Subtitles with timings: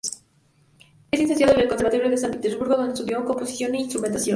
[1.11, 4.29] Es licenciado del Conservatorio de San Petersburgo, donde estudió composición e instrumentación.